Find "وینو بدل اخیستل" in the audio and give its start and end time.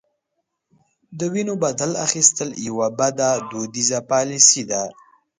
1.33-2.49